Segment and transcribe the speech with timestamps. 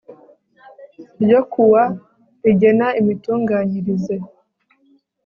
[1.21, 1.83] ryo ku wa
[2.43, 4.15] rigena imitunganyirize